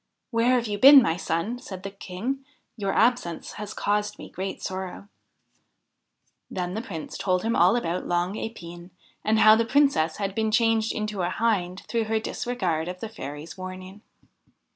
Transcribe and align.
'Where 0.31 0.55
have 0.55 0.65
you 0.65 0.79
been, 0.79 0.99
my 1.03 1.15
son?' 1.15 1.59
said 1.59 1.83
the 1.83 1.91
King.' 1.91 2.43
Your 2.75 2.91
absence 2.91 3.51
has 3.51 3.71
caused 3.75 4.17
me 4.17 4.31
great 4.31 4.59
sorrow 4.63 5.07
I' 5.07 5.07
Then 6.55 6.73
the 6.73 6.81
Prince 6.81 7.19
told 7.19 7.43
him 7.43 7.55
all 7.55 7.75
about 7.75 8.07
Long 8.07 8.35
Epine, 8.35 8.89
and 9.23 9.37
how 9.37 9.55
the 9.55 9.63
Princess 9.63 10.17
had 10.17 10.33
been 10.33 10.49
changed 10.49 10.91
into 10.91 11.21
a 11.21 11.29
Hind 11.29 11.81
through 11.87 12.05
her 12.05 12.17
disregard 12.19 12.87
of 12.87 12.99
the 12.99 13.09
Fairy's 13.09 13.59
warning. 13.59 14.01